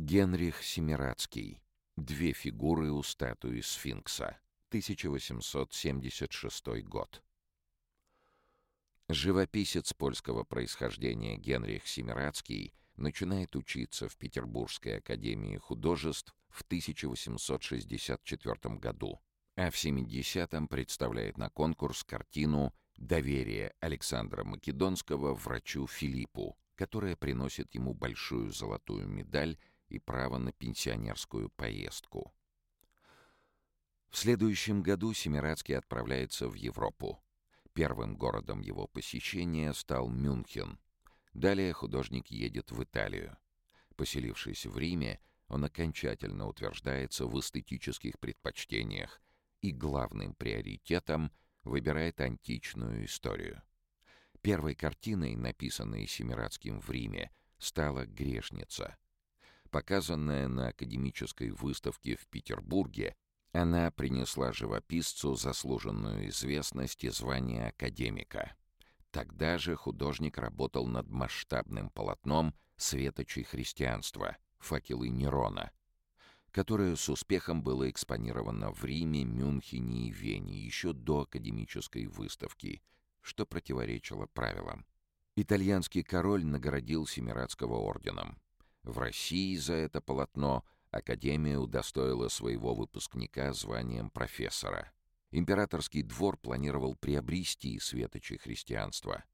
[0.00, 1.62] Генрих Семирадский.
[1.96, 4.38] Две фигуры у статуи сфинкса.
[4.70, 7.22] 1876 год.
[9.10, 19.20] Живописец польского происхождения Генрих Семирадский начинает учиться в Петербургской академии художеств в 1864 году,
[19.54, 27.92] а в 70-м представляет на конкурс картину «Доверие Александра Македонского врачу Филиппу», которая приносит ему
[27.92, 29.58] большую золотую медаль
[29.90, 32.32] и право на пенсионерскую поездку.
[34.10, 37.22] В следующем году Семирадский отправляется в Европу.
[37.72, 40.78] Первым городом его посещения стал Мюнхен.
[41.32, 43.38] Далее художник едет в Италию.
[43.96, 49.20] Поселившись в Риме, он окончательно утверждается в эстетических предпочтениях
[49.60, 53.62] и главным приоритетом выбирает античную историю.
[54.42, 58.96] Первой картиной, написанной Семирадским в Риме, стала «Грешница».
[59.70, 63.14] Показанная на академической выставке в Петербурге,
[63.52, 68.56] она принесла живописцу заслуженную известность и звание академика.
[69.10, 75.72] Тогда же художник работал над масштабным полотном «Светочей христианства» «Факелы Нерона»,
[76.50, 82.82] которое с успехом было экспонировано в Риме, Мюнхене и Вене еще до академической выставки,
[83.20, 84.84] что противоречило правилам.
[85.36, 88.38] Итальянский король наградил Семирадского орденом.
[88.82, 94.92] В России за это полотно Академия удостоила своего выпускника званием профессора.
[95.30, 99.24] Императорский двор планировал приобрести светочи христианства,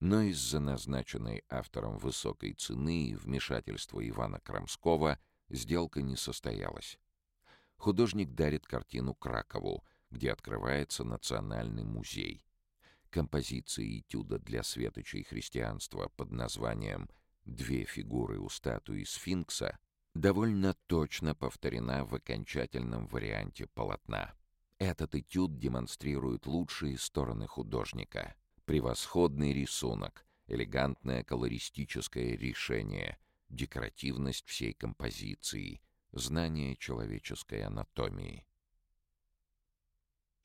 [0.00, 6.98] но из-за назначенной автором высокой цены и вмешательства Ивана Крамского сделка не состоялась.
[7.76, 12.44] Художник дарит картину Кракову, где открывается Национальный музей.
[13.10, 17.08] Композиция этюда для светочей христианства под названием
[17.46, 19.78] «Две фигуры у статуи сфинкса»
[20.14, 24.34] довольно точно повторена в окончательном варианте полотна.
[24.78, 28.34] Этот этюд демонстрирует лучшие стороны художника.
[28.64, 33.16] Превосходный рисунок, элегантное колористическое решение,
[33.48, 38.44] декоративность всей композиции, знание человеческой анатомии.